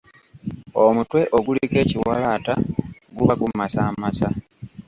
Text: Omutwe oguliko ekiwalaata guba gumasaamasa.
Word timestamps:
Omutwe 0.83 1.21
oguliko 1.37 1.75
ekiwalaata 1.83 2.53
guba 3.15 3.33
gumasaamasa. 3.41 4.27